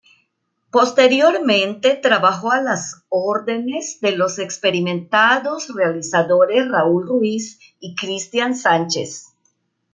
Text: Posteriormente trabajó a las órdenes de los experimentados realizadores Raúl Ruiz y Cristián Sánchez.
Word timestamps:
Posteriormente 0.71 1.93
trabajó 1.95 2.49
a 2.51 2.59
las 2.59 3.03
órdenes 3.09 3.99
de 4.01 4.13
los 4.13 4.39
experimentados 4.39 5.71
realizadores 5.75 6.67
Raúl 6.71 7.05
Ruiz 7.07 7.59
y 7.79 7.93
Cristián 7.93 8.55
Sánchez. 8.55 9.27